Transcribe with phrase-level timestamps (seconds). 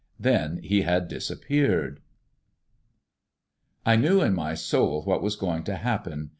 [0.19, 2.01] Then he had disappeared.
[3.85, 6.29] I knew in my soul what was going to happen.